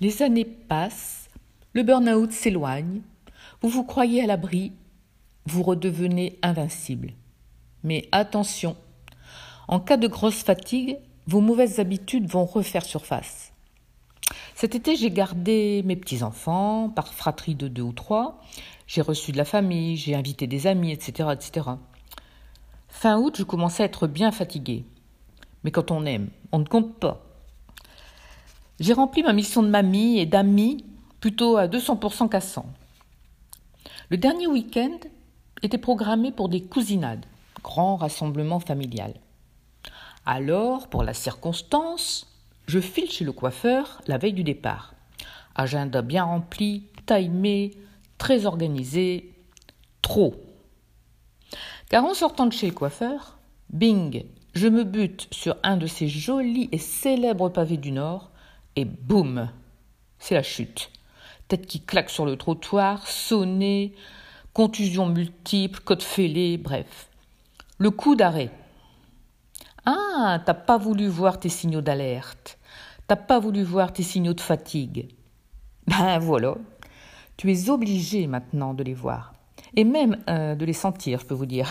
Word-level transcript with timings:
Les 0.00 0.22
années 0.22 0.44
passent, 0.44 1.28
le 1.72 1.82
burn-out 1.82 2.30
s'éloigne, 2.30 3.02
vous 3.62 3.68
vous 3.68 3.82
croyez 3.82 4.22
à 4.22 4.26
l'abri, 4.26 4.72
vous 5.46 5.64
redevenez 5.64 6.38
invincible. 6.42 7.14
Mais 7.82 8.08
attention, 8.12 8.76
en 9.66 9.80
cas 9.80 9.96
de 9.96 10.06
grosse 10.06 10.42
fatigue, 10.44 10.98
vos 11.26 11.40
mauvaises 11.40 11.80
habitudes 11.80 12.28
vont 12.28 12.44
refaire 12.44 12.84
surface. 12.84 13.52
Cet 14.54 14.76
été, 14.76 14.94
j'ai 14.94 15.10
gardé 15.10 15.82
mes 15.84 15.96
petits-enfants 15.96 16.90
par 16.90 17.12
fratrie 17.12 17.54
de 17.54 17.66
deux 17.66 17.82
ou 17.82 17.92
trois. 17.92 18.40
J'ai 18.86 19.02
reçu 19.02 19.32
de 19.32 19.36
la 19.36 19.44
famille, 19.44 19.96
j'ai 19.96 20.14
invité 20.14 20.46
des 20.46 20.66
amis, 20.66 20.92
etc., 20.92 21.30
etc. 21.32 21.70
Fin 22.88 23.18
août, 23.18 23.36
je 23.36 23.42
commençais 23.42 23.82
à 23.82 23.86
être 23.86 24.06
bien 24.06 24.30
fatiguée. 24.30 24.84
Mais 25.64 25.70
quand 25.70 25.90
on 25.90 26.06
aime, 26.06 26.30
on 26.52 26.60
ne 26.60 26.64
compte 26.64 26.98
pas. 26.98 27.27
J'ai 28.80 28.92
rempli 28.92 29.22
ma 29.22 29.32
mission 29.32 29.62
de 29.62 29.68
mamie 29.68 30.18
et 30.18 30.26
d'amis 30.26 30.84
plutôt 31.20 31.56
à 31.56 31.66
200% 31.66 32.28
qu'à 32.28 32.40
100. 32.40 32.64
Le 34.10 34.16
dernier 34.16 34.46
week-end 34.46 34.98
était 35.62 35.78
programmé 35.78 36.30
pour 36.30 36.48
des 36.48 36.62
cousinades, 36.62 37.26
grand 37.62 37.96
rassemblement 37.96 38.60
familial. 38.60 39.14
Alors, 40.24 40.88
pour 40.88 41.02
la 41.02 41.14
circonstance, 41.14 42.28
je 42.66 42.78
file 42.78 43.10
chez 43.10 43.24
le 43.24 43.32
coiffeur 43.32 44.00
la 44.06 44.18
veille 44.18 44.32
du 44.32 44.44
départ. 44.44 44.94
Agenda 45.56 46.02
bien 46.02 46.22
rempli, 46.22 46.84
timé, 47.06 47.72
très 48.16 48.46
organisé, 48.46 49.34
trop. 50.02 50.36
Car 51.88 52.04
en 52.04 52.14
sortant 52.14 52.46
de 52.46 52.52
chez 52.52 52.66
le 52.66 52.74
coiffeur, 52.74 53.38
bing, 53.70 54.24
je 54.54 54.68
me 54.68 54.84
bute 54.84 55.26
sur 55.32 55.56
un 55.62 55.76
de 55.76 55.86
ces 55.86 56.08
jolis 56.08 56.68
et 56.70 56.78
célèbres 56.78 57.48
pavés 57.48 57.76
du 57.76 57.90
Nord, 57.90 58.30
et 58.78 58.84
boum, 58.84 59.50
c'est 60.20 60.36
la 60.36 60.42
chute. 60.44 60.92
Tête 61.48 61.66
qui 61.66 61.80
claque 61.80 62.10
sur 62.10 62.24
le 62.24 62.36
trottoir, 62.36 63.04
sonné, 63.08 63.92
contusions 64.52 65.06
multiples, 65.06 65.80
côte 65.80 66.04
fêlée, 66.04 66.58
bref. 66.58 67.08
Le 67.78 67.90
coup 67.90 68.14
d'arrêt. 68.14 68.50
Ah, 69.84 70.40
t'as 70.46 70.54
pas 70.54 70.78
voulu 70.78 71.08
voir 71.08 71.40
tes 71.40 71.48
signaux 71.48 71.80
d'alerte. 71.80 72.58
T'as 73.08 73.16
pas 73.16 73.40
voulu 73.40 73.64
voir 73.64 73.92
tes 73.92 74.04
signaux 74.04 74.34
de 74.34 74.40
fatigue. 74.40 75.08
Ben 75.88 76.20
voilà. 76.20 76.54
Tu 77.36 77.50
es 77.50 77.70
obligé 77.70 78.28
maintenant 78.28 78.74
de 78.74 78.84
les 78.84 78.94
voir. 78.94 79.32
Et 79.74 79.82
même 79.82 80.18
euh, 80.28 80.54
de 80.54 80.64
les 80.64 80.72
sentir, 80.72 81.18
je 81.18 81.26
peux 81.26 81.34
vous 81.34 81.46
dire. 81.46 81.68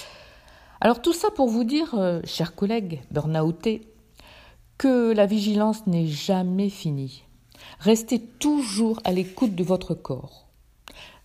Alors 0.80 1.02
tout 1.02 1.12
ça 1.12 1.30
pour 1.30 1.48
vous 1.48 1.64
dire, 1.64 1.94
euh, 1.94 2.20
chers 2.24 2.54
collègues 2.54 3.00
burnoutés, 3.10 3.89
que 4.80 5.12
la 5.12 5.26
vigilance 5.26 5.86
n'est 5.86 6.06
jamais 6.06 6.70
finie. 6.70 7.24
Restez 7.80 8.18
toujours 8.18 8.98
à 9.04 9.12
l'écoute 9.12 9.54
de 9.54 9.62
votre 9.62 9.92
corps. 9.92 10.46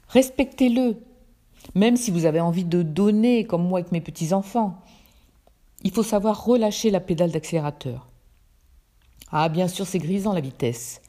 Respectez-le, 0.10 0.98
même 1.74 1.96
si 1.96 2.12
vous 2.12 2.26
avez 2.26 2.42
envie 2.42 2.66
de 2.66 2.82
donner, 2.82 3.46
comme 3.46 3.66
moi 3.66 3.80
avec 3.80 3.94
mes 3.94 4.02
petits-enfants. 4.02 4.82
Il 5.84 5.92
faut 5.92 6.04
savoir 6.04 6.44
relâcher 6.44 6.92
la 6.92 7.00
pédale 7.00 7.32
d'accélérateur. 7.32 8.10
Ah, 9.32 9.48
bien 9.48 9.70
sûr, 9.70 9.88
c'est 9.88 10.00
grisant 10.00 10.34
la 10.34 10.42
vitesse. 10.42 11.02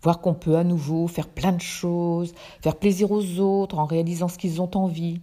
Voir 0.00 0.22
qu'on 0.22 0.32
peut 0.32 0.56
à 0.56 0.64
nouveau 0.64 1.06
faire 1.06 1.28
plein 1.28 1.52
de 1.52 1.60
choses, 1.60 2.32
faire 2.62 2.76
plaisir 2.76 3.10
aux 3.10 3.40
autres 3.40 3.78
en 3.78 3.84
réalisant 3.84 4.28
ce 4.28 4.38
qu'ils 4.38 4.62
ont 4.62 4.74
envie. 4.74 5.20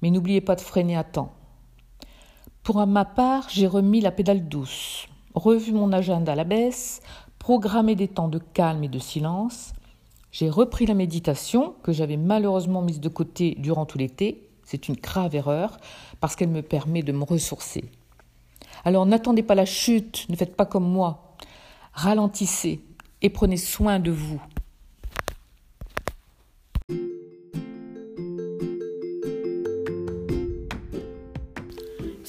Mais 0.00 0.10
n'oubliez 0.10 0.40
pas 0.40 0.56
de 0.56 0.62
freiner 0.62 0.96
à 0.96 1.04
temps. 1.04 1.34
Pour 2.62 2.84
ma 2.86 3.04
part, 3.04 3.50
j'ai 3.50 3.66
remis 3.66 4.00
la 4.00 4.10
pédale 4.10 4.48
douce, 4.48 4.95
revu 5.36 5.72
mon 5.72 5.92
agenda 5.92 6.32
à 6.32 6.34
la 6.34 6.44
baisse, 6.44 7.00
programmé 7.38 7.94
des 7.94 8.08
temps 8.08 8.28
de 8.28 8.38
calme 8.38 8.82
et 8.82 8.88
de 8.88 8.98
silence. 8.98 9.72
J'ai 10.32 10.50
repris 10.50 10.86
la 10.86 10.94
méditation 10.94 11.74
que 11.82 11.92
j'avais 11.92 12.16
malheureusement 12.16 12.82
mise 12.82 13.00
de 13.00 13.08
côté 13.08 13.54
durant 13.58 13.86
tout 13.86 13.98
l'été. 13.98 14.48
C'est 14.64 14.88
une 14.88 14.96
grave 14.96 15.34
erreur 15.34 15.76
parce 16.20 16.34
qu'elle 16.34 16.48
me 16.48 16.62
permet 16.62 17.02
de 17.02 17.12
me 17.12 17.24
ressourcer. 17.24 17.84
Alors 18.84 19.06
n'attendez 19.06 19.42
pas 19.42 19.54
la 19.54 19.64
chute, 19.64 20.26
ne 20.28 20.36
faites 20.36 20.56
pas 20.56 20.66
comme 20.66 20.88
moi. 20.88 21.36
Ralentissez 21.92 22.82
et 23.22 23.30
prenez 23.30 23.56
soin 23.56 24.00
de 24.00 24.10
vous. 24.10 24.42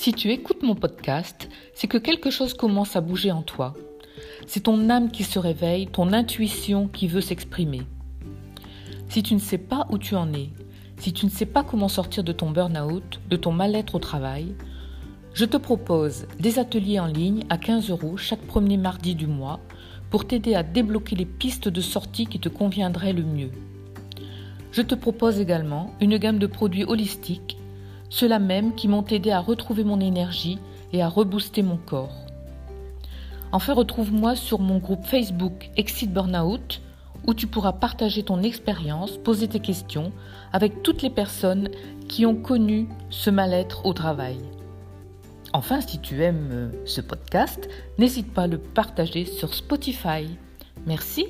Si 0.07 0.13
tu 0.13 0.31
écoutes 0.31 0.63
mon 0.63 0.73
podcast, 0.73 1.49
c'est 1.73 1.87
que 1.87 1.97
quelque 1.97 2.29
chose 2.29 2.53
commence 2.53 2.95
à 2.95 3.01
bouger 3.01 3.33
en 3.33 3.41
toi. 3.41 3.75
C'est 4.45 4.61
ton 4.61 4.89
âme 4.89 5.11
qui 5.11 5.25
se 5.25 5.37
réveille, 5.37 5.87
ton 5.87 6.13
intuition 6.13 6.87
qui 6.87 7.09
veut 7.09 7.19
s'exprimer. 7.19 7.81
Si 9.09 9.21
tu 9.21 9.33
ne 9.33 9.39
sais 9.39 9.57
pas 9.57 9.85
où 9.89 9.97
tu 9.97 10.15
en 10.15 10.31
es, 10.31 10.47
si 10.97 11.11
tu 11.11 11.25
ne 11.25 11.29
sais 11.29 11.45
pas 11.45 11.61
comment 11.61 11.89
sortir 11.89 12.23
de 12.23 12.31
ton 12.31 12.51
burn-out, 12.51 13.19
de 13.29 13.35
ton 13.35 13.51
mal-être 13.51 13.95
au 13.95 13.99
travail, 13.99 14.55
je 15.33 15.43
te 15.43 15.57
propose 15.57 16.25
des 16.39 16.57
ateliers 16.57 17.01
en 17.01 17.07
ligne 17.07 17.43
à 17.49 17.57
15 17.57 17.89
euros 17.89 18.15
chaque 18.15 18.47
premier 18.47 18.77
mardi 18.77 19.13
du 19.13 19.27
mois 19.27 19.59
pour 20.09 20.25
t'aider 20.25 20.55
à 20.55 20.63
débloquer 20.63 21.17
les 21.17 21.25
pistes 21.25 21.67
de 21.67 21.81
sortie 21.81 22.27
qui 22.27 22.39
te 22.39 22.47
conviendraient 22.47 23.11
le 23.11 23.23
mieux. 23.23 23.51
Je 24.71 24.83
te 24.83 24.95
propose 24.95 25.41
également 25.41 25.91
une 25.99 26.17
gamme 26.17 26.39
de 26.39 26.47
produits 26.47 26.85
holistiques, 26.85 27.57
ceux-là 28.09 28.39
même 28.39 28.75
qui 28.75 28.87
m'ont 28.87 29.05
aidé 29.05 29.31
à 29.31 29.39
retrouver 29.39 29.83
mon 29.83 29.99
énergie 29.99 30.59
et 30.93 31.01
à 31.01 31.09
rebooster 31.09 31.63
mon 31.63 31.77
corps. 31.77 32.25
Enfin, 33.51 33.73
retrouve-moi 33.73 34.35
sur 34.35 34.59
mon 34.59 34.77
groupe 34.77 35.05
Facebook 35.05 35.69
Exit 35.77 36.11
Burnout 36.11 36.81
où 37.25 37.33
tu 37.33 37.47
pourras 37.47 37.73
partager 37.73 38.23
ton 38.23 38.41
expérience, 38.41 39.17
poser 39.17 39.47
tes 39.47 39.59
questions 39.59 40.11
avec 40.53 40.83
toutes 40.83 41.01
les 41.01 41.09
personnes 41.09 41.69
qui 42.07 42.25
ont 42.25 42.35
connu 42.35 42.87
ce 43.09 43.29
mal-être 43.29 43.85
au 43.85 43.93
travail. 43.93 44.37
Enfin, 45.53 45.81
si 45.81 45.99
tu 45.99 46.23
aimes 46.23 46.49
euh, 46.51 46.69
ce 46.85 47.01
podcast, 47.01 47.67
n'hésite 47.97 48.33
pas 48.33 48.43
à 48.43 48.47
le 48.47 48.57
partager 48.57 49.25
sur 49.25 49.53
Spotify. 49.53 50.27
Merci 50.85 51.27